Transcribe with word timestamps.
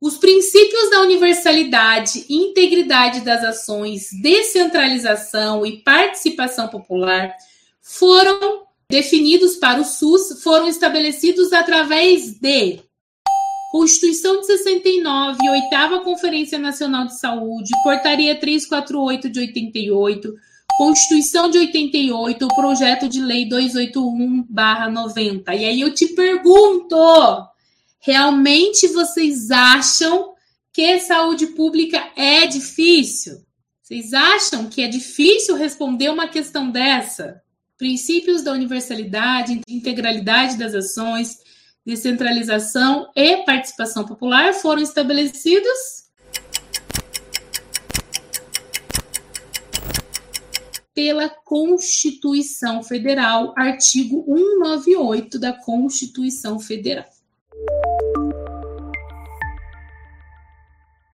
Os 0.00 0.16
princípios 0.16 0.90
da 0.90 1.02
universalidade 1.02 2.24
integridade 2.28 3.22
das 3.22 3.42
ações, 3.42 4.10
descentralização 4.22 5.66
e 5.66 5.78
participação 5.78 6.68
popular 6.68 7.34
foram 7.82 8.62
definidos 8.88 9.56
para 9.56 9.80
o 9.80 9.84
SUS, 9.84 10.40
foram 10.42 10.68
estabelecidos 10.68 11.52
através 11.52 12.38
de 12.38 12.78
Constituição 13.70 14.40
de 14.40 14.46
69, 14.46 15.50
Oitava 15.50 16.00
Conferência 16.00 16.58
Nacional 16.58 17.06
de 17.06 17.18
Saúde, 17.18 17.70
Portaria 17.82 18.34
348 18.34 19.28
de 19.28 19.40
88, 19.40 20.34
Constituição 20.78 21.50
de 21.50 21.58
88, 21.58 22.46
o 22.46 22.54
projeto 22.54 23.06
de 23.08 23.20
lei 23.20 23.46
281/90. 23.46 25.54
E 25.54 25.66
aí 25.66 25.82
eu 25.82 25.92
te 25.92 26.06
pergunto, 26.14 26.96
realmente 28.00 28.88
vocês 28.88 29.50
acham 29.50 30.34
que 30.72 31.00
saúde 31.00 31.48
pública 31.48 32.10
é 32.16 32.46
difícil? 32.46 33.44
Vocês 33.82 34.12
acham 34.12 34.68
que 34.68 34.82
é 34.82 34.88
difícil 34.88 35.56
responder 35.56 36.10
uma 36.10 36.28
questão 36.28 36.70
dessa? 36.70 37.42
Princípios 37.76 38.42
da 38.42 38.52
universalidade, 38.52 39.60
integralidade 39.66 40.58
das 40.58 40.74
ações, 40.74 41.38
descentralização 41.86 43.10
e 43.16 43.38
participação 43.44 44.04
popular 44.04 44.52
foram 44.52 44.82
estabelecidos 44.82 46.08
pela 50.94 51.28
Constituição 51.28 52.82
Federal, 52.82 53.54
artigo 53.56 54.24
198 54.26 55.38
da 55.38 55.52
Constituição 55.52 56.58
Federal. 56.58 57.17